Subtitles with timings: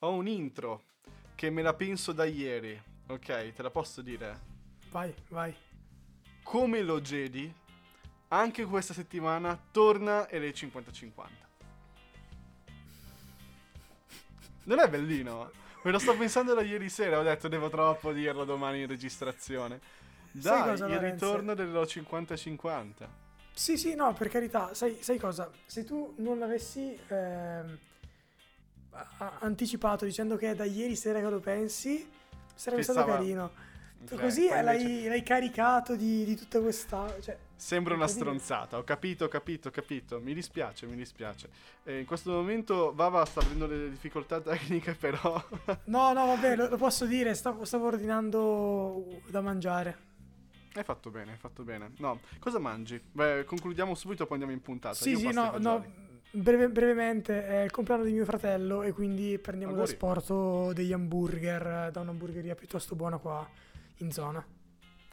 [0.00, 0.82] ho un intro
[1.34, 2.80] che me la penso da ieri.
[3.08, 4.38] Ok, te la posso dire?
[4.90, 5.54] Vai, vai.
[6.42, 7.52] Come lo Jedi,
[8.28, 11.10] anche questa settimana torna alle 50-50.
[14.64, 15.50] Non è bellino?
[15.82, 19.80] Me lo sto pensando da ieri sera, ho detto devo troppo dirlo domani in registrazione.
[20.30, 21.26] Dai, il Lorenzo?
[21.26, 22.92] ritorno dello 50-50.
[23.52, 25.50] Sì, sì, no, per carità, sai, sai cosa?
[25.66, 27.64] Se tu non l'avessi a-
[29.40, 32.08] anticipato dicendo che è da ieri sera che lo pensi,
[32.54, 33.66] sarebbe Che stato carino.
[34.06, 37.12] Tu Ok, così l'hai, invece- l'hai caricato di, di tutta questa...
[37.20, 40.20] Cioè, Sembra una stronzata, ho capito, ho capito, ho capito.
[40.20, 41.48] Mi dispiace, mi dispiace.
[41.82, 45.44] Eh, in questo momento Vava sta avendo delle difficoltà tecniche, però.
[45.86, 49.98] no, no, vabbè, lo, lo posso dire, stavo, stavo ordinando da mangiare.
[50.74, 51.90] hai fatto bene, hai fatto bene.
[51.98, 53.02] No, cosa mangi?
[53.10, 54.94] Beh, concludiamo subito, poi andiamo in puntata.
[54.94, 55.84] Sì, Io sì, no, no,
[56.30, 61.86] breve- brevemente, è il compleanno di mio fratello e quindi prendiamo da sporto degli hamburger
[61.88, 63.48] eh, da un'hamburgeria piuttosto buona qua
[63.98, 64.44] in zona.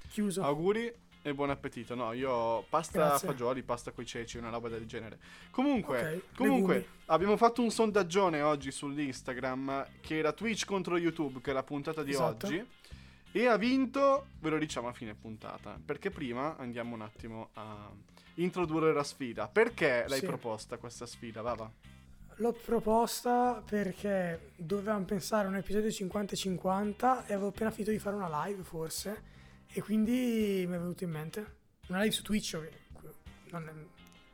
[0.10, 0.44] Chiuso.
[0.44, 1.96] Auguri e buon appetito.
[1.96, 3.28] No, io ho pasta Grazie.
[3.28, 5.18] fagioli, pasta coi ceci, una roba del genere.
[5.50, 11.50] Comunque, Ok, comunque abbiamo fatto un sondaggione oggi sull'Instagram che era Twitch contro YouTube, che
[11.52, 12.46] è la puntata di Esatto.
[12.46, 12.64] oggi.
[13.32, 17.90] E ha vinto, ve lo diciamo a fine puntata, perché prima andiamo un attimo a
[18.36, 19.48] introdurre la sfida.
[19.48, 20.26] Perché l'hai Sì.
[20.26, 21.72] proposta questa sfida, Vava?
[22.40, 28.16] L'ho proposta perché dovevamo pensare a un episodio 50-50 e avevo appena finito di fare
[28.18, 29.24] una live forse
[29.68, 31.56] e quindi mi è venuto in mente.
[31.88, 32.60] Una live su Twitch,
[33.52, 33.72] non è,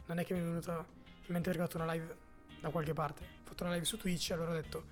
[0.08, 2.16] non è che mi è venuto in mente perché ho fatto una live
[2.60, 3.24] da qualche parte.
[3.24, 4.84] Ho fatto una live su Twitch e allora ho detto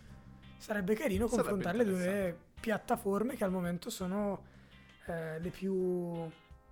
[0.58, 4.44] sarebbe carino Sarebbe confrontare le due piattaforme che al momento sono
[5.08, 6.30] eh, le più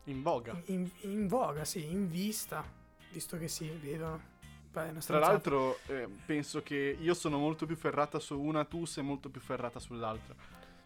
[0.07, 0.61] In voga.
[0.65, 2.63] in, in voga, sì, in vista,
[3.11, 4.35] visto che si vedono.
[4.71, 9.27] Tra l'altro, eh, penso che io sono molto più ferrata su una, tu sei molto
[9.27, 10.35] più ferrata sull'altra.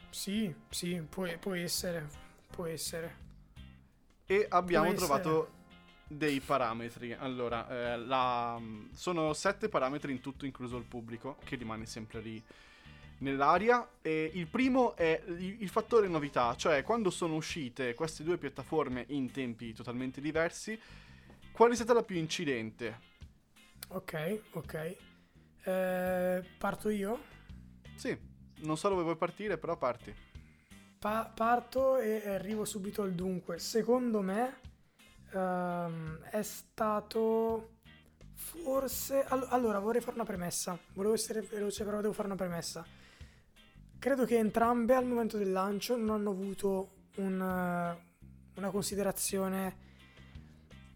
[0.09, 2.07] Sì, sì, può, può essere,
[2.49, 3.15] può essere.
[4.25, 5.07] E abbiamo Può essere.
[5.21, 5.51] trovato
[6.07, 7.11] dei parametri.
[7.13, 8.61] Allora, eh, la-
[8.93, 12.41] sono sette parametri in tutto, incluso il pubblico, che rimane sempre lì
[13.21, 13.87] nell'aria.
[14.01, 19.31] E il primo è il, fattore novità, cioè quando sono uscite queste due piattaforme in
[19.31, 20.79] tempi totalmente diversi,
[21.51, 23.09] quale è stata la più incidente?
[23.89, 24.97] Ok, ok.
[25.63, 27.19] Eh, parto io?
[27.95, 28.17] Sì,
[28.61, 30.13] non so dove vuoi partire, però parti.
[30.99, 33.59] Pa- parto e arrivo subito al dunque.
[33.59, 34.59] Secondo me
[35.33, 37.77] ehm, è stato
[38.33, 39.23] forse...
[39.25, 40.77] all- allora, vorrei fare una premessa.
[40.93, 42.85] Volevo essere veloce, però devo fare una premessa.
[44.01, 49.77] Credo che entrambe al momento del lancio non hanno avuto un, eh, una considerazione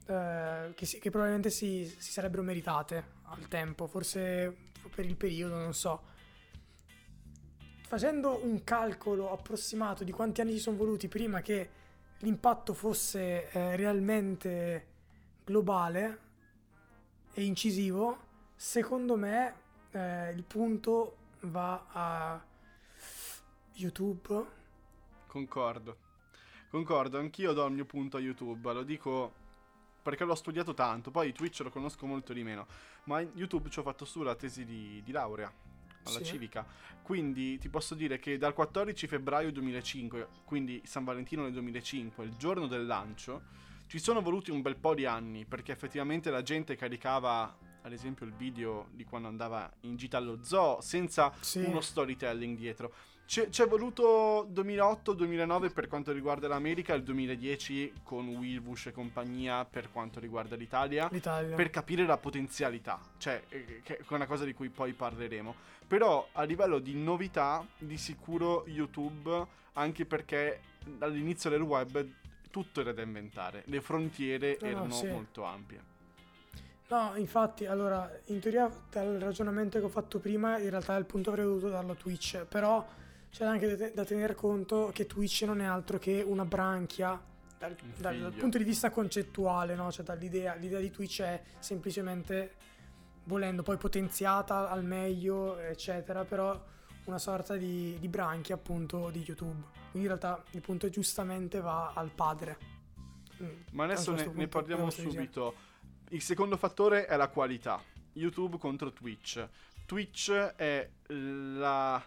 [0.07, 5.55] eh, che, si- che probabilmente si, si sarebbero meritate al tempo, forse per il periodo,
[5.55, 6.01] non so.
[7.88, 11.69] Facendo un calcolo approssimato di quanti anni ci sono voluti prima che
[12.22, 14.87] l'impatto fosse eh, realmente
[15.45, 16.19] globale
[17.33, 18.17] e incisivo,
[18.55, 19.53] secondo me
[19.91, 22.53] eh, il punto va a
[23.75, 24.46] YouTube.
[25.28, 25.97] Concordo.
[26.69, 29.44] Concordo, anch'io do il mio punto a YouTube, lo dico
[30.02, 32.68] perché l'ho studiato tanto, poi Twitch lo conosco molto di meno,
[33.06, 35.52] ma YouTube ci ho fatto su la tesi di, di laurea
[36.03, 36.25] alla Sì.
[36.25, 36.66] civica,
[37.02, 42.35] quindi ti posso dire che dal 14 febbraio 2005, quindi San Valentino del 2005, il
[42.35, 43.41] giorno del lancio,
[43.88, 48.25] ci sono voluti un bel po' di anni, perché effettivamente la gente caricava, ad esempio,
[48.25, 51.59] il video di quando andava in gita allo zoo, senza Sì.
[51.59, 52.91] uno storytelling dietro.
[53.28, 59.91] C'è, c'è voluto 2008-2009 per quanto riguarda l'America, il 2010 con Wilbush e compagnia per
[59.91, 61.56] quanto riguarda l'Italia, L'Italia.
[61.56, 65.56] per capire la potenzialità, cioè eh, che è una cosa di cui poi parleremo.
[65.88, 70.62] Però a livello di novità, di sicuro YouTube, anche perché
[71.00, 72.03] all'inizio del web
[72.52, 75.07] tutto era da inventare, le frontiere No, no, erano sì.
[75.07, 75.94] molto ampie.
[76.88, 81.31] No, infatti, allora, in teoria dal ragionamento che ho fatto prima, in realtà il punto
[81.31, 82.85] avrei dovuto darlo a Twitch, però
[83.32, 87.20] c'è anche da, da tener conto che Twitch non è altro che una branchia
[87.58, 89.91] dal, Un dal- dal punto di vista concettuale, no?
[89.91, 92.53] Cioè dall'idea, l'idea di Twitch è semplicemente,
[93.23, 96.61] volendo poi potenziata al meglio, eccetera, però
[97.05, 99.64] una sorta di, di branchia appunto di YouTube.
[99.91, 102.58] Quindi in realtà il punto giustamente va al padre.
[103.41, 105.73] Mm, Ma adesso ne, ne parliamo subito.
[106.09, 107.81] Il secondo fattore è la qualità.
[108.13, 109.47] YouTube contro Twitch.
[109.85, 112.03] Twitch è, la-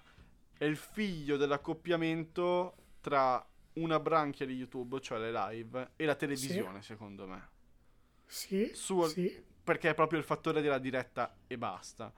[0.56, 6.82] è il figlio dell'accoppiamento tra una branchia di YouTube, cioè le live, e la televisione,
[6.82, 7.48] secondo me.
[8.26, 9.44] Sì, Su- sì.
[9.62, 12.12] Perché è proprio il fattore della diretta e basta.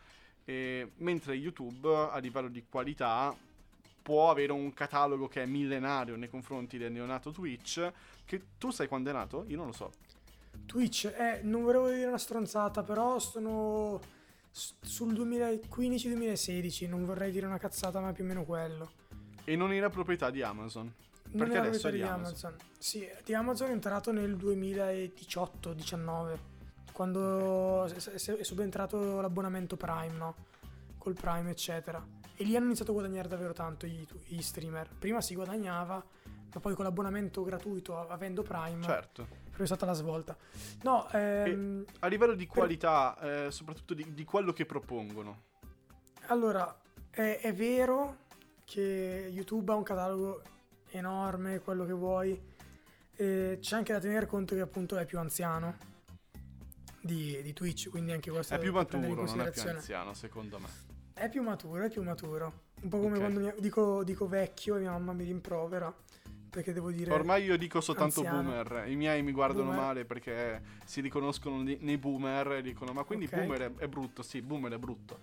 [0.44, 3.36] E, mentre YouTube a livello di qualità
[4.02, 7.92] può avere un catalogo che è millenario nei confronti del neonato Twitch.
[8.24, 9.44] Che tu sai quando è nato?
[9.48, 9.92] Io non lo so.
[10.70, 14.00] Twitch, eh, non volevo dire una stronzata, però sono
[14.52, 18.92] sul 2015-2016, non vorrei dire una cazzata, ma più o meno quello.
[19.42, 20.84] E non era proprietà di Amazon.
[20.84, 22.54] Non Perché era adesso proprietà di di Amazon.
[22.78, 26.38] Sì, di Amazon è entrato nel 2018-19,
[26.92, 30.36] quando è subentrato l'abbonamento Prime, no?
[30.98, 32.00] Col Prime, eccetera.
[32.40, 34.88] E lì hanno iniziato a guadagnare davvero tanto gli, gli streamer.
[34.98, 36.02] Prima si guadagnava,
[36.54, 39.28] ma poi con l'abbonamento gratuito, avendo Prime, Certo.
[39.54, 40.34] è stata la svolta.
[40.84, 45.42] No, ehm, A livello di qualità, eh, soprattutto di, di quello che propongono.
[46.28, 48.20] Allora, è, è vero
[48.64, 50.42] che YouTube ha un catalogo
[50.92, 52.42] enorme, quello che vuoi.
[53.16, 55.76] E c'è anche da tenere conto che appunto è più anziano
[57.02, 60.89] di, di Twitch, quindi anche questo È più maturo, non è più anziano, secondo me.
[61.20, 62.52] È più maturo, è più maturo.
[62.80, 63.18] Un po' come Ok.
[63.18, 65.94] quando mi- dico, dico vecchio e mia mamma mi rimprovera.
[66.48, 67.12] Perché devo dire...
[67.12, 68.42] Ormai io dico soltanto anziano.
[68.42, 68.88] boomer.
[68.88, 69.80] I miei mi guardano Boomer.
[69.84, 73.34] male perché si riconoscono nei boomer e dicono: Ma quindi Ok.
[73.34, 74.22] boomer è, è brutto?
[74.22, 75.18] Sì, boomer è brutto.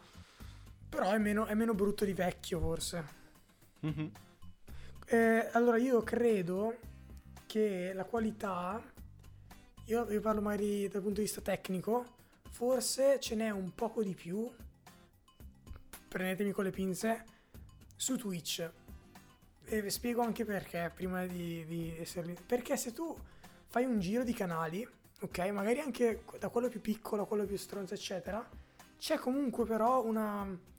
[0.87, 3.05] Però è meno, è meno brutto di vecchio, forse.
[3.79, 4.11] Mhm.
[5.07, 6.75] Eh, allora io credo
[7.47, 8.79] che la qualità,
[9.85, 12.05] io, io parlo magari dal punto di vista tecnico,
[12.51, 14.49] forse ce n'è un poco di più,
[16.07, 17.25] prendetemi con le pinze,
[17.95, 18.69] su Twitch.
[19.65, 22.35] E vi spiego anche perché, prima di, di essere...
[22.45, 23.15] Perché se tu
[23.67, 24.87] fai un giro di canali,
[25.19, 28.47] ok, magari anche da quello più piccolo a quello più stronzo, eccetera,
[28.97, 30.75] c'è comunque però una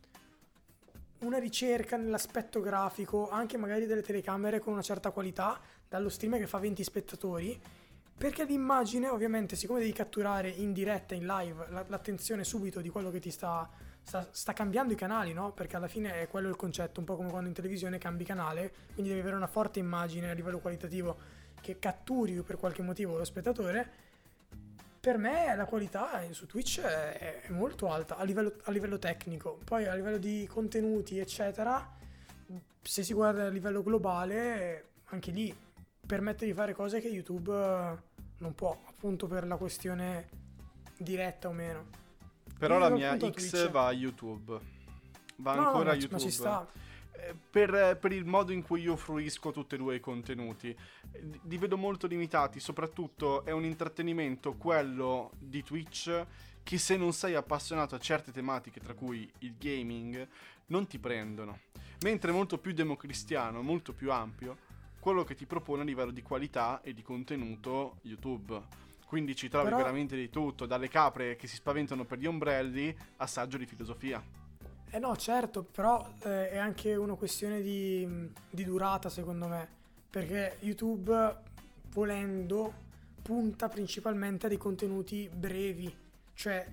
[1.20, 6.46] una ricerca nell'aspetto grafico, anche magari delle telecamere con una certa qualità, dallo streamer che
[6.46, 7.60] fa 20 spettatori,
[8.16, 13.10] perché l'immagine, ovviamente, siccome devi catturare in diretta, in live, la- l'attenzione subito di quello
[13.10, 13.68] che ti sta,
[14.08, 15.52] sta, sta cambiando i canali, no?
[15.52, 18.72] Perché alla fine è quello il concetto, un po' come quando in televisione cambi canale,
[18.94, 21.16] quindi devi avere una forte immagine a livello qualitativo
[21.60, 24.06] che catturi per qualche motivo lo spettatore.
[24.98, 29.58] Per me la qualità su Twitch è, è molto alta a livello, a livello tecnico,
[29.62, 31.96] poi a livello di contenuti, eccetera,
[32.82, 35.54] se si guarda a livello globale, anche lì
[36.06, 37.52] permette di fare cose che YouTube
[38.38, 40.28] non può, appunto per la questione
[40.96, 42.06] diretta o meno.
[42.58, 43.18] Però la mia X
[43.50, 43.70] Twitch.
[43.70, 44.58] va a YouTube.
[45.36, 46.12] Va No, no, ancora ma a YouTube.
[46.14, 46.66] ma ci sta.
[47.12, 50.68] Eh, Per, per il modo in cui io fruisco tutti e due i contenuti.
[51.12, 56.24] Eh, Li vedo molto limitati, soprattutto è un intrattenimento quello di Twitch
[56.62, 60.26] che se non sei appassionato a certe tematiche, tra cui il gaming,
[60.66, 61.60] non ti prendono.
[62.02, 64.58] Mentre è molto più democristiano, molto più ampio,
[65.00, 68.60] quello che ti propone a livello di qualità e di contenuto YouTube.
[69.08, 72.94] Quindi ci trovi Però- veramente di tutto, dalle capre che si spaventano per gli ombrelli
[73.16, 74.22] a saggio di filosofia.
[74.90, 78.06] Eh no, certo, però eh, è anche una questione di,
[78.50, 79.66] di durata secondo me,
[80.10, 81.36] perché YouTube
[81.90, 82.86] volendo
[83.22, 85.90] punta principalmente a dei contenuti brevi,
[86.34, 86.66] cioè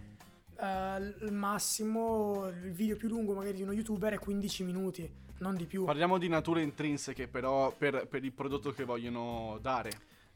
[0.59, 5.55] eh, il massimo, il video più lungo magari di uno youtuber è 15 minuti, non
[5.55, 5.85] di più.
[5.85, 9.89] Parliamo di nature intrinseche, però, per, per il prodotto che vogliono dare.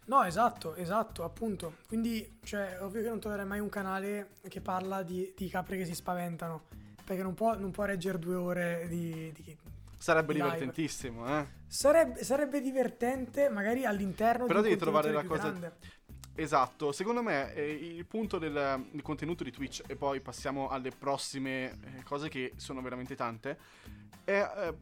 [0.10, 1.76] No, esatto, esatto, appunto.
[1.88, 5.86] Quindi, cioè, ovvio che non troverai mai un canale che parla di, di capre che
[5.86, 6.64] si spaventano,
[7.04, 9.56] perché non può, non può reggere due ore di- di,
[10.00, 10.46] Sarebbe Live.
[10.46, 11.46] divertentissimo, eh?
[11.68, 15.74] Sarebbe, sarebbe divertente magari all'interno Però di un devi trovare la cosa- grande.
[16.34, 20.90] Esatto, secondo me eh, il punto del, del contenuto di Twitch, e poi passiamo alle
[20.90, 23.58] prossime eh, cose che sono veramente tante,
[24.24, 24.74] è eh,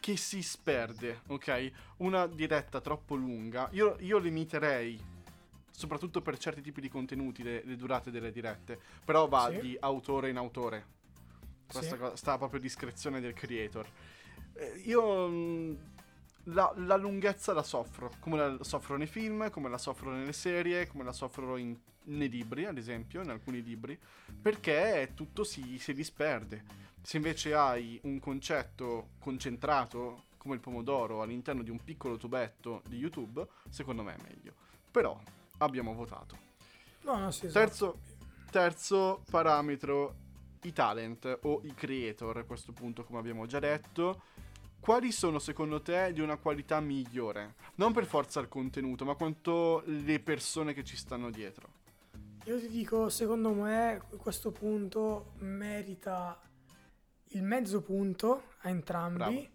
[0.00, 1.70] che si sperde, ok?
[1.98, 5.00] Una diretta troppo lunga, io, io limiterei,
[5.70, 9.60] soprattutto per certi tipi di contenuti, le, le durate delle dirette, però va Sì.
[9.60, 10.98] di autore in autore.
[11.70, 12.00] Questa Sì.
[12.00, 13.86] cosa sta proprio a discrezione del creator.
[14.54, 15.78] Eh, io mh,
[16.44, 20.86] la, la lunghezza la soffro, come la soffro nei film, come la soffro nelle serie,
[20.86, 23.98] come la soffro in- nei libri, ad esempio, in alcuni libri,
[24.40, 26.64] perché tutto si, si disperde.
[27.02, 32.96] Se invece hai un concetto concentrato come il pomodoro all'interno di un piccolo tubetto di
[32.96, 34.54] YouTube, secondo me è meglio.
[34.90, 35.18] Però
[35.58, 36.48] abbiamo votato.
[37.02, 37.66] No, no, sì, esatto.
[37.66, 38.00] Terzo,
[38.50, 40.14] terzo parametro,
[40.62, 44.22] i talent o i creator, a questo punto come abbiamo già detto.
[44.80, 47.54] Quali sono secondo te di una qualità migliore?
[47.76, 51.68] Non per forza il contenuto, ma quanto le persone che ci stanno dietro.
[52.44, 56.40] Io ti dico, secondo me, questo punto merita
[57.32, 59.48] il mezzo punto a entrambi.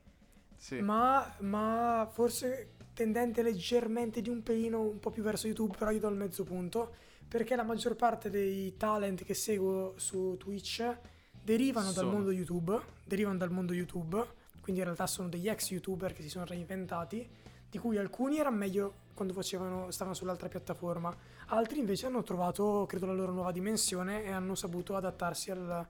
[0.58, 0.80] Sì.
[0.80, 6.00] ma, ma forse tendente leggermente di un pelino un po' più verso YouTube, però io
[6.00, 6.96] do il mezzo punto,
[7.28, 10.98] perché la maggior parte dei talent che seguo su Twitch
[11.44, 12.12] derivano dal Sono.
[12.12, 14.26] mondo YouTube, derivano dal mondo YouTube,
[14.66, 17.30] quindi in realtà sono degli ex YouTuber che si sono reinventati,
[17.70, 21.16] di cui alcuni erano meglio quando facevano, stavano sull'altra piattaforma,
[21.50, 25.86] altri invece hanno trovato, credo, la loro nuova dimensione e hanno saputo adattarsi al,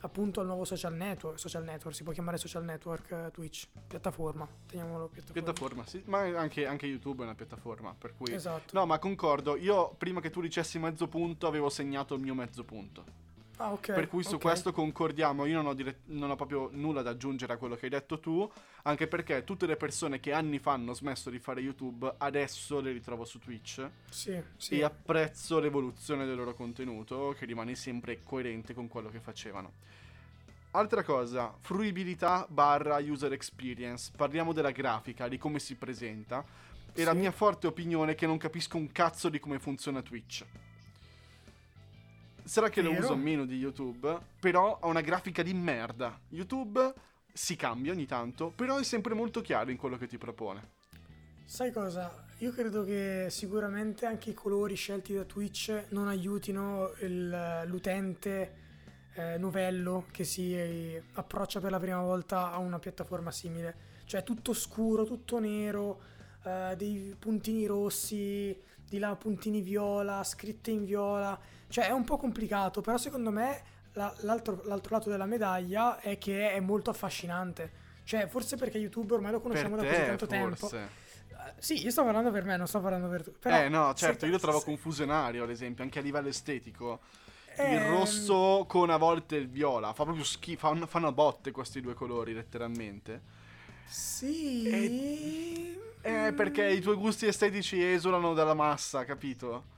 [0.00, 4.46] appunto al nuovo social network, social network, si può chiamare social network eh, Twitch, piattaforma,
[4.66, 5.42] teniamolo piattaforma.
[5.42, 8.34] Piattaforma, sì, ma anche, anche YouTube è una piattaforma, per cui...
[8.34, 8.78] Esatto.
[8.78, 12.62] No, ma concordo, io prima che tu dicessi mezzo punto avevo segnato il mio mezzo
[12.62, 13.27] punto.
[13.60, 13.92] Ah, ok.
[13.92, 14.40] per cui su ok.
[14.40, 17.84] questo concordiamo, io non ho, dire- non ho proprio nulla da aggiungere a quello che
[17.86, 18.48] hai detto tu,
[18.84, 22.92] anche perché tutte le persone che anni fa hanno smesso di fare YouTube, adesso le
[22.92, 24.78] ritrovo su Twitch Sì, sì.
[24.78, 29.72] e apprezzo l'evoluzione del loro contenuto, che rimane sempre coerente con quello che facevano.
[30.72, 36.44] Altra cosa, fruibilità barra user experience, parliamo della grafica, di come si presenta,
[36.92, 37.18] e la Sì.
[37.18, 40.44] mia forte opinione è che non capisco un cazzo di come funziona Twitch.
[42.48, 43.04] Sarà che lo Vero.
[43.04, 46.18] uso meno di YouTube, però ha una grafica di merda.
[46.30, 46.94] YouTube
[47.30, 50.76] si cambia ogni tanto, però è sempre molto chiaro in quello che ti propone.
[51.44, 52.24] Sai cosa?
[52.38, 58.66] Io credo che sicuramente anche i colori scelti da Twitch non aiutino il- l'utente
[59.14, 63.74] eh, novello che si eh, approccia per la prima volta a una piattaforma simile.
[64.04, 66.00] Cioè tutto scuro, tutto nero,
[66.44, 68.56] eh, dei puntini rossi,
[68.88, 71.38] di là puntini viola, scritte in viola.
[71.68, 76.18] Cioè è un po' complicato, però secondo me la- l'altro, l'altro lato della medaglia è
[76.18, 77.86] che è molto affascinante.
[78.04, 80.56] Cioè forse perché YouTube ormai lo conosciamo per da così te, tanto tempo.
[80.56, 80.76] forse.
[81.28, 83.32] Eh, Sì, io sto parlando per me, non sto parlando per tu.
[83.38, 87.00] Però, eh no, certo, io lo trovo confusionario, ad esempio, anche a livello estetico.
[87.60, 91.80] Il ehm, rosso con a volte il viola, fa proprio schifo, fanno, fanno botte questi
[91.80, 93.22] due colori, letteralmente.
[93.84, 95.76] Sì.
[96.00, 99.76] Eh, perché i tuoi gusti estetici esulano dalla massa, capito?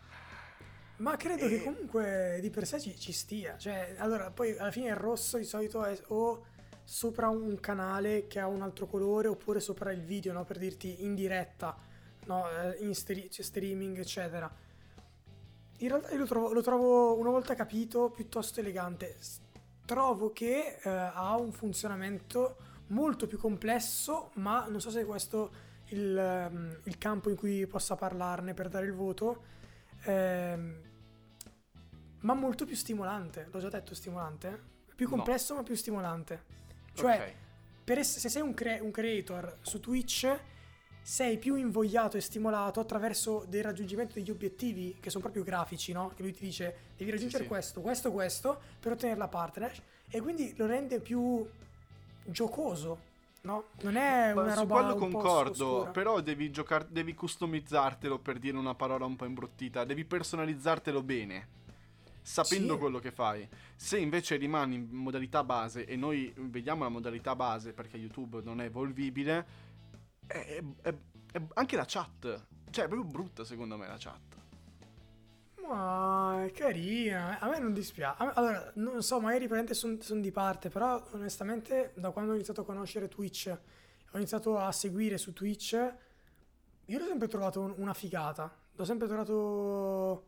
[0.96, 1.48] Ma credo Eh.
[1.48, 3.56] che comunque di per sé ci, ci stia.
[3.56, 6.44] Cioè, allora, poi alla fine il rosso di solito è o
[6.84, 10.44] sopra un canale che ha un altro colore oppure sopra il video, no?
[10.44, 11.76] Per dirti in diretta,
[12.26, 12.48] no?
[12.50, 14.50] Eh, In stri- cioè, streaming, eccetera.
[15.78, 19.16] In realtà io lo trovo, lo trovo, una volta capito, piuttosto elegante.
[19.86, 22.56] Trovo che eh, ha un funzionamento
[22.88, 27.96] molto più complesso, ma non so se questo il, ehm, il campo in cui possa
[27.96, 29.42] parlarne per dare il voto.
[30.04, 30.80] Ehm,
[32.20, 33.48] ma molto più stimolante.
[33.50, 34.68] L'ho già detto stimolante?
[34.94, 35.16] Più No.
[35.16, 36.44] complesso ma più stimolante.
[36.92, 37.34] Cioè, Ok.
[37.84, 40.38] per se sei un, cre- un creator su Twitch,
[41.02, 46.12] sei più invogliato e stimolato attraverso del raggiungimento degli obiettivi che sono proprio grafici, no?
[46.14, 47.48] Che lui ti dice devi raggiungere sì.
[47.48, 49.72] questo, questo, questo per ottenere la partner
[50.10, 51.48] e quindi lo rende più
[52.26, 53.08] giocoso,
[53.42, 53.64] no?
[53.82, 58.18] Non è Ma una su roba quello un po' concordo, però devi giocare, devi customizzartelo
[58.18, 61.48] per dire una parola un po' imbruttita, devi personalizzartelo bene,
[62.22, 62.78] sapendo Sì.
[62.78, 63.48] quello che fai.
[63.76, 68.60] Se invece rimani in modalità base e noi vediamo la modalità base perché YouTube non
[68.60, 69.46] è evolvibile,
[70.26, 70.94] è, è-
[71.32, 74.38] è- anche la chat, cioè è proprio brutta secondo me la chat.
[75.68, 78.16] Ma è carina, a me non dispiace.
[78.34, 82.64] Allora, non so, magari praticamente sono di parte, però onestamente da quando ho iniziato a
[82.64, 83.46] conoscere Twitch,
[84.12, 85.72] ho iniziato a seguire su Twitch,
[86.86, 88.52] io l'ho sempre trovato un- una figata.
[88.74, 90.26] L'ho sempre trovato,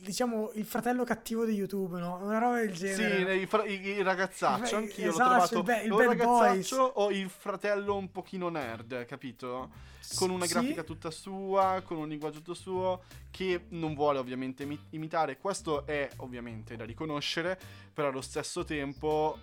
[0.00, 2.18] diciamo, il fratello cattivo di YouTube, no?
[2.22, 3.34] Una roba del genere.
[3.36, 5.96] Sì, i, fra- i- i ragazzaccio, Beh, anch'io esatto, l'ho trovato il be- il o
[5.96, 9.70] bad ragazzaccio o il fratello un pochino nerd, capito?
[10.16, 10.52] Con una Sì.
[10.52, 15.38] grafica tutta sua, con un linguaggio tutto suo, che non vuole ovviamente imi- imitare.
[15.38, 17.58] Questo è ovviamente da riconoscere,
[17.92, 19.38] però allo stesso tempo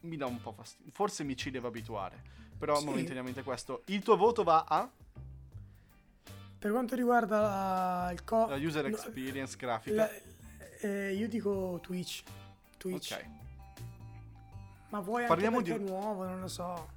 [0.00, 0.90] mi dà un po' fastidio.
[0.92, 2.22] Forse mi ci devo abituare,
[2.58, 2.84] però Sì.
[2.86, 3.82] momentaneamente questo.
[3.86, 4.90] Il tuo voto va a
[6.58, 9.94] Per quanto riguarda la, il co- la user no, experience grafica.
[9.94, 10.10] la-
[10.80, 12.22] eh, io dico Twitch.
[12.76, 13.12] Twitch.
[13.12, 13.24] Ok.
[14.90, 16.96] Ma vuoi anche Parliamo perché di- nuovo, non lo so.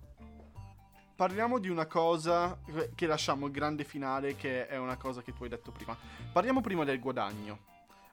[1.15, 2.57] Parliamo di una cosa
[2.95, 5.95] che lasciamo il grande finale, che è una cosa che tu hai detto prima.
[6.31, 7.59] Parliamo prima del guadagno,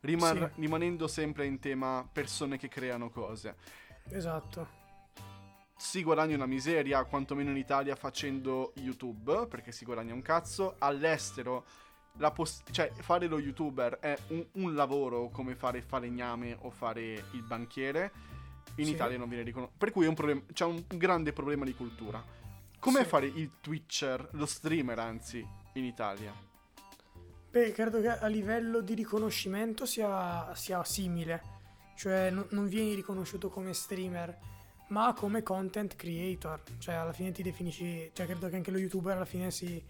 [0.01, 0.61] rimar- Sì.
[0.61, 3.55] rimanendo sempre in tema persone che creano cose.
[4.11, 4.78] Esatto.
[5.81, 10.75] Si guadagna una miseria, quantomeno in Italia, facendo YouTube, perché si guadagna un cazzo.
[10.79, 11.65] All'estero,
[12.17, 16.71] la poss- cioè, fare lo youtuber è un, un lavoro come fare il falegname o
[16.71, 18.11] fare il banchiere.
[18.75, 18.91] In Sì.
[18.91, 19.79] Italia non viene riconosciuto.
[19.79, 22.23] Per cui un problem- c'è un grande problema di cultura.
[22.81, 23.09] Com'è Sì.
[23.09, 26.33] fare il twitcher, lo streamer anzi, in Italia?
[27.51, 31.57] Beh, credo che a livello di riconoscimento sia, sia simile.
[31.97, 34.39] Cioè, no- non vieni riconosciuto come streamer,
[34.89, 36.61] ma come content creator.
[36.79, 38.11] Cioè, alla fine ti definisci.
[38.13, 39.83] Cioè, credo che anche lo youtuber alla fine si.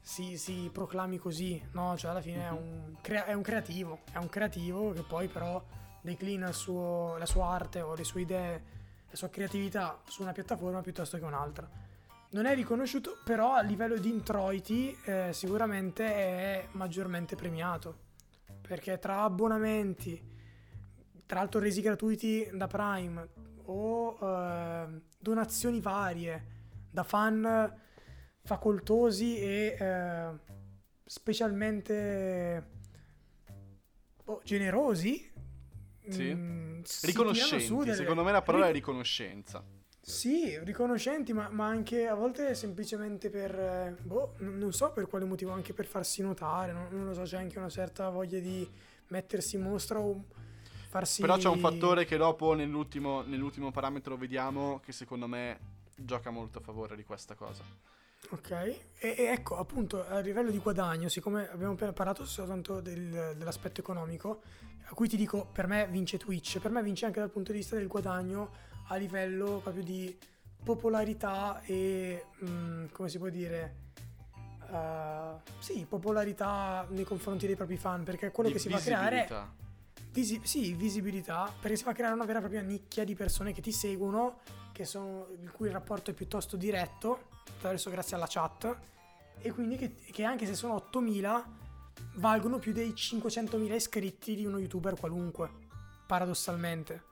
[0.00, 1.94] Si, si proclami così, no?
[1.98, 2.56] Cioè, alla fine è, Mhm.
[2.56, 4.00] un crea- è un creativo.
[4.10, 5.62] È un creativo che poi, però,
[6.00, 8.62] declina il suo- la sua arte o le sue idee,
[9.10, 11.68] la sua creatività su una piattaforma piuttosto che un'altra.
[12.30, 18.06] Non è riconosciuto, però a livello di introiti eh, sicuramente è maggiormente premiato.
[18.62, 20.22] Perché tra abbonamenti,
[21.26, 23.28] tra l'altro resi gratuiti da Prime
[23.70, 26.56] o eh, donazioni varie
[26.90, 27.74] da fan
[28.42, 30.30] facoltosi e eh,
[31.04, 32.66] specialmente
[34.24, 35.30] boh, generosi.
[36.08, 36.34] Sì.
[36.34, 39.62] mm, Riconoscenti, delle- secondo me la parola è Ric- riconoscenza.
[40.00, 45.50] sì, riconoscenti, ma, ma anche a volte semplicemente per, boh, non so per quale motivo,
[45.52, 48.66] anche per farsi notare, non, non lo so, c'è anche una certa voglia di
[49.08, 50.24] mettersi in mostra o
[50.88, 51.20] farsi...
[51.20, 55.58] Però c'è un fattore che dopo nell'ultimo, nell'ultimo parametro vediamo che secondo me
[55.94, 57.62] gioca molto a favore di questa cosa.
[58.30, 63.34] Ok, e, e ecco appunto a livello di guadagno, siccome abbiamo appena parlato soltanto del-
[63.36, 64.42] dell'aspetto economico,
[64.84, 67.58] a cui ti dico per me vince Twitch, per me vince anche dal punto di
[67.58, 68.50] vista del guadagno
[68.88, 70.16] a livello proprio di
[70.64, 73.76] popolarità e mm, come si può dire,
[74.70, 78.80] eh, sì, popolarità nei confronti dei propri fan, perché quello Di che si va a
[78.80, 79.28] creare.
[80.12, 83.52] Visi- sì, visibilità, perché si va a creare una vera e propria nicchia di persone
[83.52, 84.40] che ti seguono,
[84.72, 88.76] che sono, il cui rapporto è piuttosto diretto, attraverso grazie alla chat,
[89.40, 91.66] e quindi che, che anche se sono 8000
[92.14, 95.50] valgono più dei 500.000 iscritti di uno youtuber qualunque,
[96.06, 97.04] paradossalmente.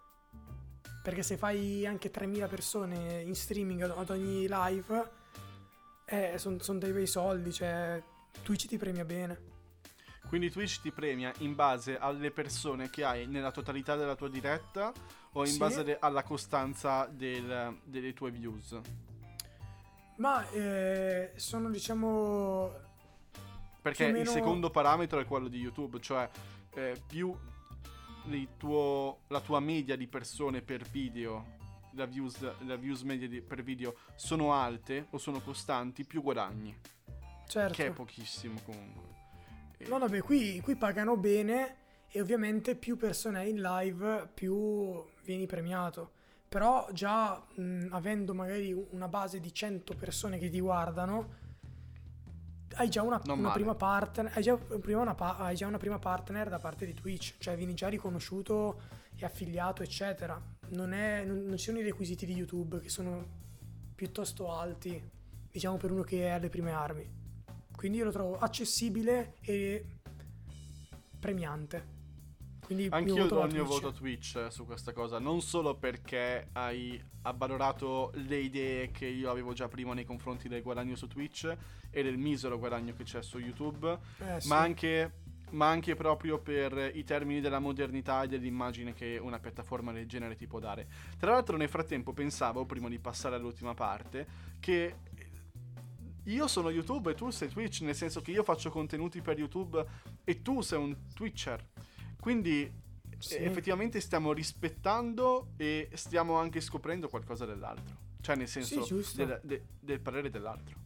[1.02, 5.10] Perché se fai anche 3.000 persone in streaming ad, ogni live,
[6.36, 8.02] sono dei bei soldi, cioè
[8.42, 9.54] Twitch ti premia bene.
[10.28, 14.92] Quindi Twitch ti premia in base alle persone che hai nella totalità della tua diretta
[15.32, 15.58] o in Sì.
[15.58, 18.78] base de- alla costanza del- delle tue views?
[20.16, 22.72] Ma eh, sono diciamo
[23.82, 26.28] Perché meno- il secondo parametro è quello di YouTube, cioè
[26.74, 27.34] eh, più
[28.56, 31.54] tuo- la tua media di persone per video,
[31.92, 36.76] la views, la views media di- per video sono alte o sono costanti, più guadagni.
[37.46, 37.74] certo.
[37.74, 39.04] Che è pochissimo comunque.
[39.78, 41.76] No, vabbè, qui, qui pagano bene
[42.08, 46.12] e ovviamente più persone hai in live, più vieni premiato.
[46.48, 51.44] Però già mh, avendo magari una base di 100 persone che ti guardano,
[52.74, 55.98] hai già una, una prima partner, hai già, prima una pa- hai già una prima
[55.98, 58.80] partner da parte di Twitch, cioè vieni già riconosciuto
[59.16, 60.40] e affiliato, eccetera.
[60.68, 63.44] Non, è, non, non ci sono i requisiti di YouTube che sono
[63.94, 65.02] piuttosto alti,
[65.50, 67.24] diciamo per uno che è alle prime armi.
[67.76, 69.84] Quindi io lo trovo accessibile e
[71.20, 71.94] premiante.
[72.66, 76.48] Quindi Anch'io do il mio voto a Twitch eh, su questa cosa, non solo perché
[76.52, 81.56] hai abbalorato le idee che io avevo già prima nei confronti del guadagno su Twitch
[81.90, 84.48] e del misero guadagno che c'è su YouTube, Eh, sì.
[84.48, 85.12] ma, anche,
[85.50, 90.34] ma anche proprio per i termini della modernità e dell'immagine che una piattaforma del genere
[90.34, 90.88] ti può dare.
[91.18, 94.26] Tra l'altro nel frattempo pensavo, prima di passare all'ultima parte,
[94.58, 94.96] che
[96.26, 99.84] io sono YouTube e tu sei Twitch, nel senso che io faccio contenuti per YouTube
[100.24, 101.64] e tu sei un Twitcher.
[102.20, 102.70] Quindi
[103.18, 103.34] Sì.
[103.36, 108.04] eh, effettivamente stiamo rispettando e stiamo anche scoprendo qualcosa dell'altro.
[108.20, 110.76] Cioè nel senso Sì, del, de- del parere dell'altro.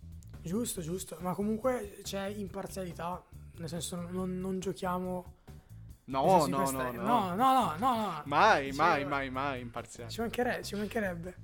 [0.42, 1.16] Giusto, giusto.
[1.20, 3.22] Ma comunque c'è imparzialità.
[3.57, 5.35] Nel senso, non, non giochiamo.
[6.05, 7.35] No, no, questa- no, no, no.
[7.35, 8.22] no, no, no.
[8.24, 10.11] Mai, mai, mai, mai imparziale.
[10.11, 11.37] Ci, manchere- ci mancherebbe.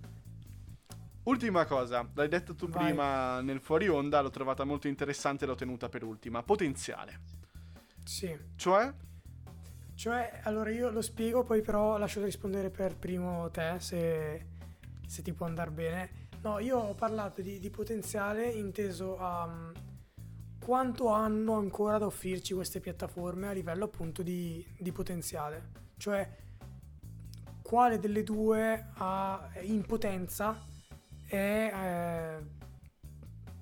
[1.27, 2.87] Ultima cosa, l'hai detto tu Vai.
[2.87, 6.43] prima nel fuori onda, l'ho trovata molto interessante e l'ho tenuta per ultima.
[6.43, 7.21] Potenziale.
[8.05, 8.37] Sì.
[8.55, 8.93] Cioè,
[9.95, 14.47] Cioè, allora io lo spiego, poi però lascio rispondere per primo te se,
[15.05, 16.11] se ti può andare bene.
[16.43, 19.71] No, io ho parlato di, di potenziale inteso a mm,
[20.63, 25.71] quanto hanno ancora da offrirci queste piattaforme a livello appunto di, di potenziale.
[25.97, 26.37] Cioè,
[27.63, 30.75] quale delle due ha in potenza
[31.27, 32.45] è eh,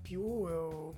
[0.02, 0.92] più eh,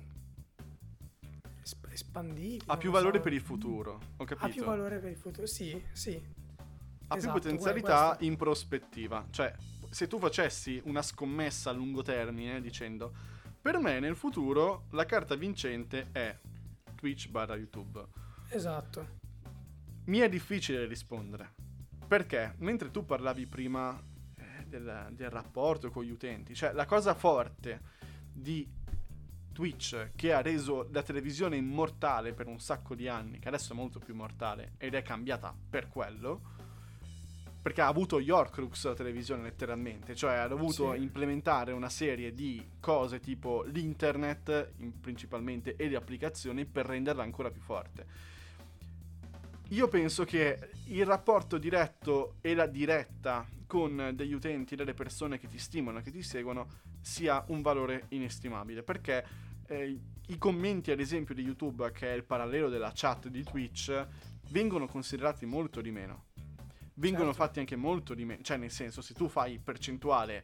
[1.61, 2.63] esp- espandibile.
[2.67, 3.23] ha più valore so.
[3.23, 3.99] per il futuro.
[4.17, 4.45] Ho capito.
[4.45, 6.15] Ha più valore per il futuro, sì, sì.
[6.15, 8.23] ha più Esatto, potenzialità questo.
[8.25, 9.27] in prospettiva.
[9.29, 9.53] Cioè,
[9.89, 13.13] se tu facessi una scommessa a lungo termine dicendo
[13.61, 16.37] per me nel futuro la carta vincente è
[16.95, 18.05] Twitch barra YouTube.
[18.49, 19.15] Esatto.
[20.05, 21.53] Mi è difficile rispondere.
[22.07, 22.55] Perché?
[22.59, 24.06] Mentre tu parlavi prima eh,
[24.67, 27.81] del, del rapporto con gli utenti, cioè la cosa forte
[28.31, 28.67] di
[29.51, 33.75] Twitch che ha reso la televisione immortale per un sacco di anni, che adesso è
[33.75, 36.41] molto più mortale ed è cambiata per quello,
[37.59, 41.01] perché ha avuto gli Horcrux la televisione letteralmente, cioè ha dovuto Sì.
[41.01, 47.49] implementare una serie di cose tipo l'internet in- principalmente e le applicazioni per renderla ancora
[47.49, 48.35] più forte.
[49.69, 55.47] Io penso che il rapporto diretto e la diretta con degli utenti, delle persone che
[55.47, 56.67] ti stimolano, che ti seguono,
[57.01, 58.81] sia un valore inestimabile.
[58.81, 59.25] Perché
[59.67, 64.07] eh, i commenti, ad esempio, di YouTube, che è il parallelo della chat di Twitch,
[64.51, 66.25] vengono considerati molto di meno.
[66.93, 67.43] Vengono Certo.
[67.43, 68.41] fatti anche molto di meno.
[68.41, 70.43] Cioè, nel senso, se tu fai percentuale,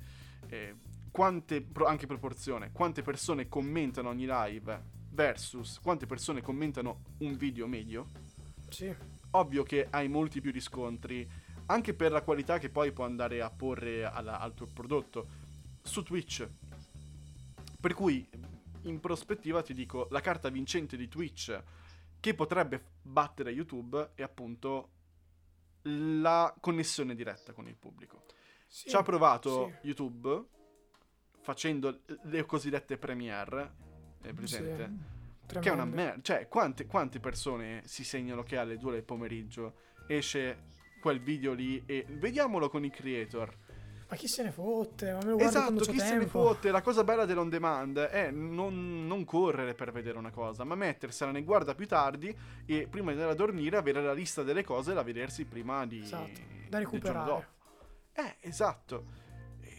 [0.49, 0.75] eh,
[1.09, 4.81] quante, anche proporzione, quante persone commentano ogni live
[5.11, 8.07] versus quante persone commentano un video medio,
[8.69, 8.93] Sì.
[9.35, 11.27] Ovvio che hai molti più riscontri,
[11.67, 15.27] anche per la qualità che poi può andare a porre alla- al tuo prodotto
[15.81, 16.47] su Twitch.
[17.79, 18.27] Per cui,
[18.83, 21.61] in prospettiva, ti dico, la carta vincente di Twitch
[22.19, 24.91] che potrebbe battere YouTube è appunto
[25.83, 28.23] la connessione diretta con il pubblico.
[28.67, 29.87] Sì, Ci ha provato sì.
[29.87, 30.45] YouTube
[31.41, 33.73] facendo le cosiddette premiere,
[34.21, 34.85] è presente?
[34.85, 35.12] Sì,
[35.45, 35.95] Che è una tremendo.
[35.95, 36.21] merda.
[36.21, 39.75] Cioè, quante, quante persone si segnano che alle 2 del pomeriggio
[40.07, 43.55] esce quel video lì e vediamolo con i creator.
[44.09, 45.11] Ma chi se ne fotte?
[45.11, 46.43] Ma me lo Esatto, chi se ne tempo.
[46.43, 46.69] fotte.
[46.71, 51.31] La cosa bella dell'on demand è non, non correre per vedere una cosa, ma mettersela
[51.31, 54.93] nel guarda più tardi e prima di andare a dormire avere la lista delle cose
[54.93, 55.99] da vedersi prima di...
[56.01, 57.47] Esatto, da recuperare.
[58.13, 59.05] Eh, esatto.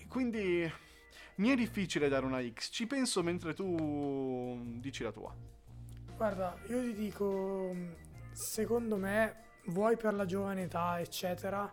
[0.08, 0.70] Quindi
[1.36, 2.70] mi è difficile dare una X.
[2.70, 5.34] Ci penso mentre tu dici la tua.
[6.16, 7.74] Guarda, io ti dico,
[8.32, 11.72] secondo me, vuoi per la giovane età, eccetera,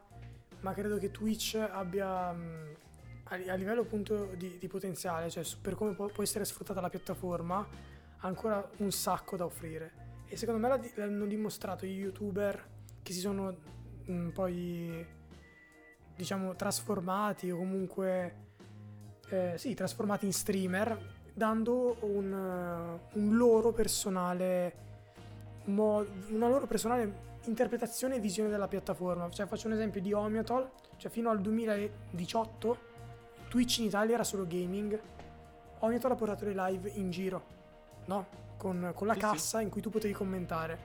[0.62, 2.76] ma credo che Twitch abbia mh,
[3.24, 7.67] a, livello appunto di, di potenziale, cioè per come può, può essere sfruttata la piattaforma,
[8.19, 10.10] ancora un sacco da offrire.
[10.28, 12.67] E secondo me l'hanno dimostrato gli youtuber
[13.02, 13.56] che si sono
[14.06, 15.06] mh, poi,
[16.15, 18.50] diciamo, trasformati o comunque,
[19.31, 24.73] eh, sì, trasformati in streamer dando un, eh, un loro personale
[25.65, 29.29] mo- una loro personale interpretazione e visione della piattaforma.
[29.29, 32.89] Cioè, faccio un esempio di Omiatol, cioè fino al 2018
[33.49, 34.99] Twitch in Italia era solo gaming.
[35.79, 37.43] Omiatol ha portato le live in giro,
[38.05, 38.27] no?
[38.57, 40.75] Con, con la Sì, cassa in cui tu potevi commentare.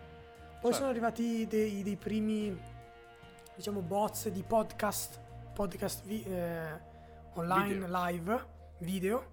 [0.60, 0.76] Poi Certo.
[0.76, 2.58] sono arrivati dei, dei primi,
[3.54, 5.20] diciamo, bots di podcast,
[5.52, 6.94] podcast vi- eh,
[7.36, 8.04] online, Video.
[8.04, 8.46] live,
[8.80, 9.32] video,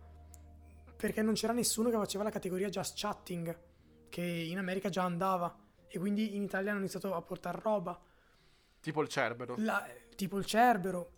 [0.96, 3.60] perché non c'era nessuno che faceva la categoria just chatting,
[4.10, 5.56] che in America già andava,
[5.88, 8.00] e quindi in Italia hanno iniziato a portare roba.
[8.80, 9.56] Tipo il Cerbero.
[9.58, 11.12] La- tipo il Cerbero,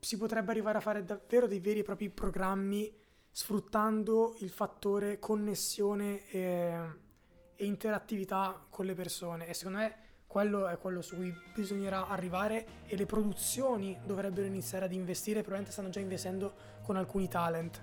[0.00, 2.92] si potrebbe arrivare a fare davvero dei veri e propri programmi
[3.30, 6.74] sfruttando il fattore connessione e,
[7.54, 9.46] e interattività con le persone.
[9.46, 9.98] E secondo me
[10.30, 15.72] quello è quello su cui bisognerà arrivare e le produzioni dovrebbero iniziare ad investire, probabilmente
[15.72, 17.82] stanno già investendo con alcuni talent.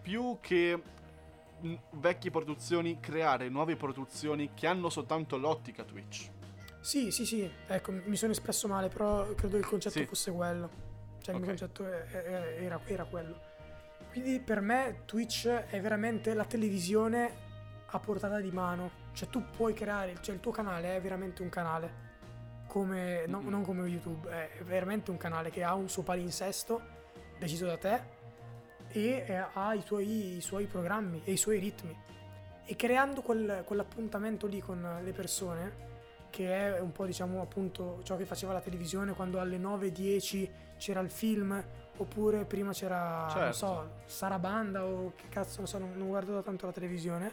[0.00, 0.80] più che
[1.90, 6.30] vecchie produzioni, creare nuove produzioni che hanno soltanto l'ottica Twitch.
[6.80, 10.06] Sì, sì, sì, ecco, mi sono espresso male, però credo il concetto Sì.
[10.06, 10.70] fosse quello.
[11.20, 11.58] Cioè, il mio Ok.
[11.58, 13.38] concetto era, era quello.
[14.10, 17.48] Quindi per me Twitch è veramente la televisione
[17.90, 18.90] a portata di mano.
[19.12, 22.08] Cioè, tu puoi creare, cioè il tuo canale è veramente un canale.
[22.66, 26.80] Come, no- non come YouTube, è veramente un canale che ha un suo palinsesto
[27.38, 28.00] deciso da te
[28.92, 31.96] e eh, ha i, tuoi- i suoi programmi e i suoi ritmi.
[32.64, 35.88] E creando quel- quell'appuntamento lì con le persone,
[36.30, 40.48] che è un po' diciamo appunto ciò che faceva la televisione quando alle 9.10
[40.78, 41.60] c'era il film
[41.96, 43.52] oppure prima c'era non Certo.
[43.52, 47.32] so Sarabanda o che cazzo non so non, non guardo da tanto la televisione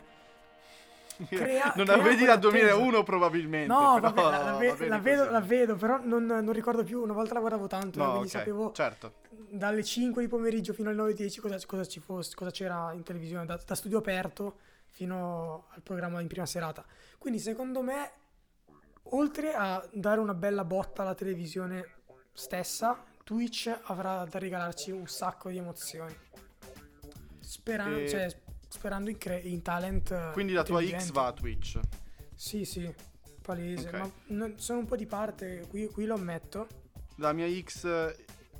[1.25, 2.75] Crea- non la vedi da quell'attesa.
[2.75, 3.67] 2001 probabilmente.
[3.73, 7.01] no però vabbè, la, la ve- la vedo, la vedo però non, non ricordo più
[7.01, 9.13] una volta la guardavo tanto No, quindi ok, sapevo certo.
[9.49, 13.45] dalle 5 di pomeriggio fino alle 9.10 cosa, cosa ci fosse, cosa c'era in televisione,
[13.45, 14.57] da, da studio aperto
[14.89, 16.83] fino al programma in prima serata.
[17.17, 18.11] Quindi secondo me,
[19.11, 21.95] oltre a dare una bella botta alla televisione
[22.33, 26.15] stessa, Twitch avrà da regalarci un sacco di emozioni.
[27.39, 28.27] Speran- E- cioè,
[28.67, 30.11] sperando in, cre- in talent.
[30.11, 31.79] eh, Quindi la tua X va a Twitch.
[32.35, 32.93] Sì, sì,
[33.41, 33.87] palese.
[33.89, 34.09] Ok.
[34.29, 36.67] Ma sono un po' di parte, qui, qui lo ammetto.
[37.15, 37.87] La mia X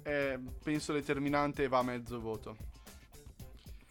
[0.02, 2.58] è, penso, determinante e va a mezzo voto.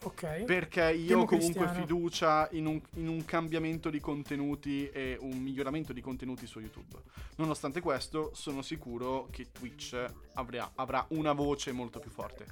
[0.03, 0.45] Ok.
[0.45, 1.81] Perché io Temo ho comunque Cristiano.
[1.81, 7.01] fiducia in un, in un cambiamento di contenuti e un miglioramento di contenuti su YouTube.
[7.37, 9.97] Nonostante questo, sono sicuro che Twitch
[10.35, 12.47] avrà, avrà una voce molto più forte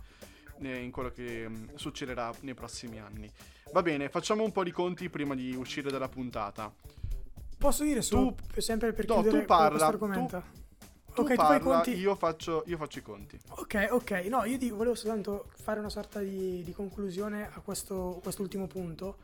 [0.59, 3.31] in quello che mm, succederà nei prossimi anni.
[3.73, 6.73] Va bene, facciamo un po' di conti prima di uscire dalla puntata.
[7.59, 10.43] Posso dire solo Tu- sempre per no, chiudere tu parla, questo argomento?
[11.14, 11.97] Tu ok, tu fai i parla, conti.
[11.97, 13.38] io, faccio, io faccio i conti.
[13.49, 14.11] Ok, ok.
[14.29, 19.19] No, io ti volevo soltanto fare una sorta di, di conclusione a questo quest'ultimo punto,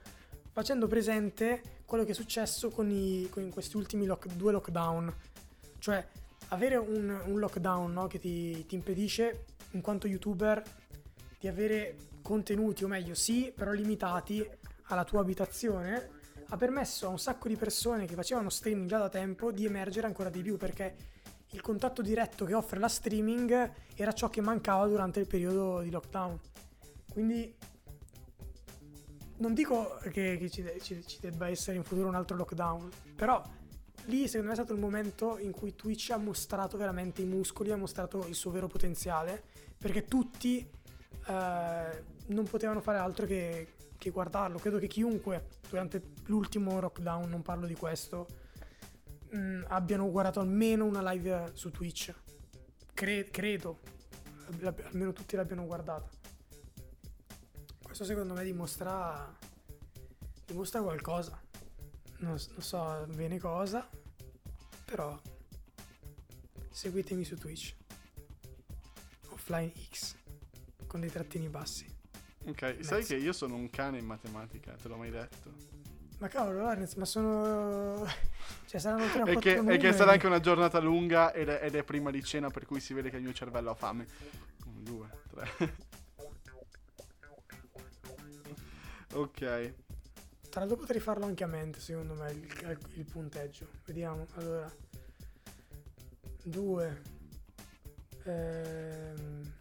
[0.53, 5.13] facendo presente quello che è successo con, i, con questi ultimi lock- due lockdown.
[5.79, 6.07] Cioè,
[6.49, 10.63] avere un, un lockdown no, che ti, ti impedisce, in quanto youtuber,
[11.41, 14.47] di avere contenuti, o meglio, sì, però limitati
[14.85, 16.11] alla tua abitazione,
[16.49, 20.07] ha permesso a un sacco di persone che facevano streaming già da tempo di emergere
[20.07, 20.97] ancora di più perché
[21.53, 25.91] il contatto diretto che offre la streaming era ciò che mancava durante il periodo di
[25.91, 26.39] lockdown.
[27.11, 27.57] Quindi
[29.39, 33.43] non dico che, che ci, ci, ci, debba essere in futuro un altro lockdown, però
[34.07, 37.71] lì secondo me è stato il momento in cui Twitch ha mostrato veramente i muscoli,
[37.71, 39.43] ha mostrato il suo vero potenziale,
[39.79, 40.69] perché tutti
[41.27, 44.59] eh, non potevano fare altro che, che guardarlo.
[44.59, 48.27] Credo che chiunque durante l'ultimo lockdown, non parlo di questo,
[49.31, 52.15] mh, mm, abbiano guardato almeno una live su Twitch.
[52.95, 53.81] Cre- credo,
[54.85, 56.09] almeno tutti l'abbiano guardata.
[57.83, 59.37] Questo secondo me dimostra,
[60.47, 61.41] dimostra qualcosa.
[62.19, 63.89] Non, non so bene cosa,
[64.85, 65.19] però
[66.71, 67.75] seguitemi su Twitch.
[69.31, 70.20] Offline X
[70.91, 71.87] con dei trattini bassi.
[72.47, 72.83] Ok, Mezzo.
[72.83, 75.53] sai che io sono un cane in matematica, te l'ho mai detto.
[76.19, 78.05] Ma cavolo, Lorenz, ma sono.
[78.67, 81.61] cioè, saranno tre o è che, è che sarà anche una giornata lunga ed è,
[81.65, 84.05] ed è, prima di cena, per cui si vede che il mio cervello ha fame.
[84.65, 85.77] Un, due, tre.
[89.15, 89.75] ok.
[90.51, 93.69] Tra l'altro potrei farlo anche a mente, secondo me, il, il punteggio.
[93.85, 94.69] Vediamo, allora.
[96.43, 97.03] Due.
[98.25, 99.59] Ehm,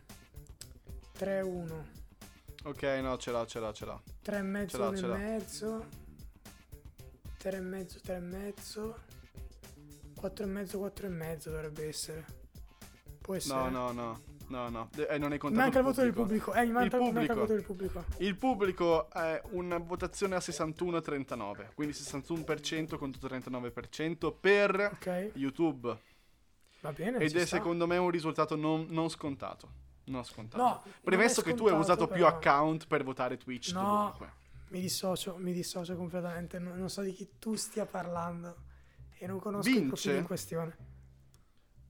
[1.20, 1.86] 3, 1.
[2.64, 4.02] Ok, no, ce l'ho, ce l'ho, ce l'ho.
[4.22, 5.86] 3 e mezzo, 1 e mezzo.
[7.38, 9.00] 3 e mezzo, 3 e mezzo.
[10.16, 12.26] 4 e mezzo, 4 e mezzo dovrebbe essere.
[13.20, 13.70] Può essere.
[13.70, 14.22] No, no, no.
[14.48, 15.62] No, no, eh, non è contato.
[15.62, 16.54] Manca il, voto del pubblico.
[16.54, 17.34] Eh, mi manca il, pubblico.
[17.34, 18.06] il voto del pubblico.
[18.20, 25.32] Il pubblico è una votazione a 61-39, quindi 61% contro 39% per okay.
[25.36, 25.98] YouTube.
[26.80, 27.18] Va bene.
[27.18, 27.58] Ed è sta.
[27.58, 29.88] secondo me un risultato non, non scontato.
[30.10, 30.64] Non scontato.
[30.64, 32.16] No, Premesso che tu hai usato però...
[32.16, 33.74] più account per votare Twitch.
[33.74, 34.34] No, dovunque.
[34.70, 36.58] mi dissocio, mi dissocio completamente.
[36.58, 38.68] Non, non, so di chi tu stia parlando.
[39.18, 40.78] E non conosco Vince il profilo in questione.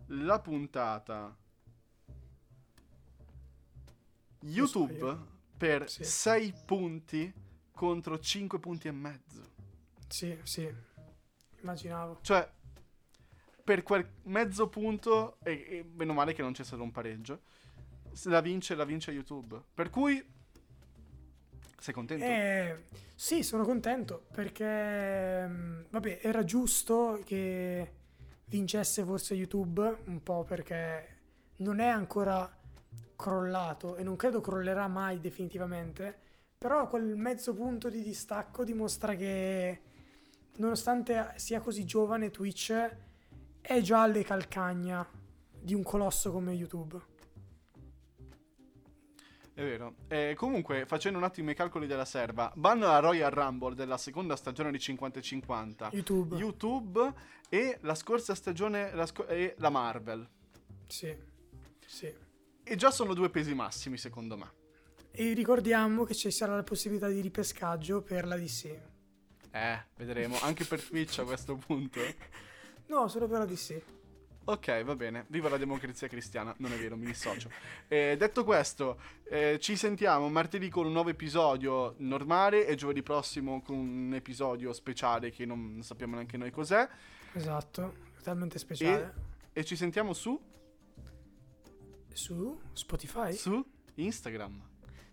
[0.07, 1.35] La puntata
[4.41, 5.17] YouTube
[5.55, 6.03] per sì.
[6.03, 7.33] 6 punti
[7.71, 9.41] contro 5 punti e mezzo.
[10.07, 10.69] Sì, sì,
[11.61, 12.19] immaginavo.
[12.21, 12.49] Cioè,
[13.63, 17.41] per quel mezzo punto, e, e meno male che non c'è stato un pareggio,
[18.23, 19.61] la vince, la vince YouTube.
[19.73, 20.23] Per cui,
[21.77, 22.23] sei contento?
[22.23, 22.83] Eh,
[23.15, 27.93] sì, sono contento perché, mm, vabbè, era giusto che
[28.45, 31.17] vincesse forse YouTube, un po' perché
[31.57, 32.57] non è ancora
[33.15, 36.17] crollato e non credo crollerà mai definitivamente,
[36.57, 39.81] però quel mezzo punto di distacco dimostra che
[40.57, 42.97] nonostante sia così giovane Twitch
[43.61, 45.07] è già alle calcagna
[45.51, 46.97] di un colosso come YouTube.
[49.59, 49.95] È vero.
[50.07, 54.37] E comunque, facendo un attimo i calcoli della serva, vanno alla Royal Rumble della seconda
[54.37, 55.89] stagione di 50-50.
[55.91, 56.37] YouTube.
[56.37, 57.13] YouTube
[57.49, 60.25] e la scorsa stagione la sc- e la Marvel.
[60.87, 61.13] Sì.
[61.85, 62.13] Sì.
[62.63, 64.49] E già sono due pesi massimi, secondo me.
[65.11, 68.79] E ricordiamo che ci sarà la possibilità di ripescaggio per la DC.
[69.51, 70.39] Eh, vedremo.
[70.39, 71.99] Anche per Twitch a questo punto.
[72.89, 73.98] No, solo per la DC.
[74.49, 75.25] Ok, va bene.
[75.27, 76.55] Viva la democrazia cristiana.
[76.57, 77.51] Non è vero, mi dissocio.
[77.87, 83.61] Eh, detto questo, eh, ci sentiamo martedì con un nuovo episodio normale e giovedì prossimo
[83.61, 86.89] con un episodio speciale che non sappiamo neanche noi cos'è.
[87.33, 89.13] Esatto, totalmente speciale.
[89.53, 90.39] E, e ci sentiamo su
[92.11, 93.33] su Spotify?
[93.33, 93.63] Su
[93.95, 94.68] Instagram.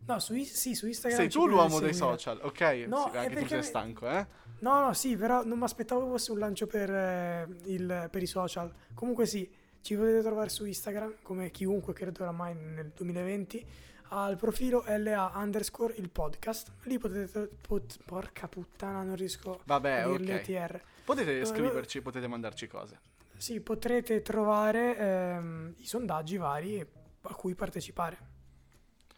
[0.07, 1.21] No, su, sì, su Instagram.
[1.21, 2.85] Sei tu l'uomo dei social, ok?
[2.87, 4.27] No, sì, anche tu sei stanco, eh?
[4.61, 8.27] No, no, sì, però non mi aspettavo fosse un lancio per, eh, il, per i
[8.27, 8.73] social.
[8.95, 13.67] Comunque sì, ci potete trovare su Instagram, come chiunque credo oramai nel 2020,
[14.11, 16.73] al profilo LA underscore il podcast.
[16.85, 17.49] Lì potete...
[17.61, 20.69] Pot, porca puttana, non riesco Vabbè, a dirle okay.
[20.69, 20.81] TR.
[21.05, 23.01] Potete scriverci, potete mandarci cose.
[23.37, 26.85] Sì, potrete trovare ehm, i sondaggi vari
[27.23, 28.35] a cui partecipare.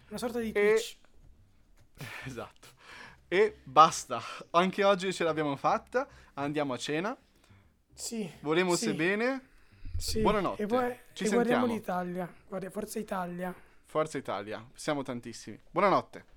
[0.08, 0.96] Una sorta di Twitch.
[1.96, 2.04] E...
[2.26, 2.68] Esatto.
[3.28, 4.22] E basta.
[4.50, 6.08] Anche oggi ce l'abbiamo fatta.
[6.34, 7.16] Andiamo a cena.
[7.92, 8.30] Sì.
[8.40, 8.92] Volemo sì.
[8.94, 9.48] bene.
[9.96, 10.20] Sì.
[10.20, 10.62] Buonanotte.
[10.62, 11.66] E, poi, Ci e sentiamo.
[11.66, 12.32] l'Italia.
[12.46, 13.54] Guarda, Forza Italia.
[13.84, 14.64] Forza Italia.
[14.74, 15.60] Siamo tantissimi.
[15.70, 16.36] Buonanotte.